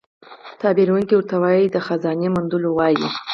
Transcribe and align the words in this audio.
تعبیرونکی 0.61 1.13
ورته 1.15 1.35
د 1.73 1.77
خزانې 1.85 2.27
موندلو 2.35 2.69
وايي. 2.73 3.07